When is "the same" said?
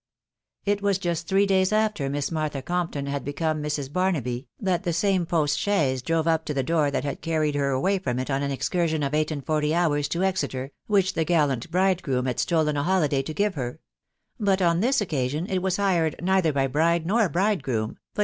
4.81-5.27